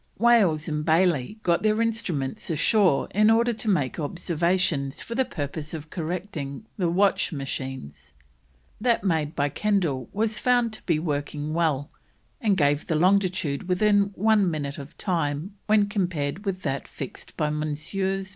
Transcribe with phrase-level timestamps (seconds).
[0.17, 5.75] Wales and Bayley got their instruments ashore in order to make observations for the purpose
[5.75, 8.11] of correcting the watch machines.
[8.81, 11.91] That made by Kendal was found to be working well,
[12.41, 17.51] and gave the longitude within one minute of time when compared with that fixed by
[17.51, 18.29] Messrs.